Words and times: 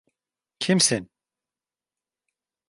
Kimsin? 0.59 1.09